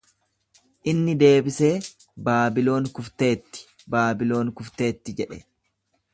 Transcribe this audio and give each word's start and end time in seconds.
Inni 0.93 1.13
deebisee, 1.23 1.73
Baabiloon 2.29 2.89
kufteetti, 3.01 3.69
Baabiloon 3.97 4.51
kufteetti 4.63 5.19
jedhe. 5.23 5.41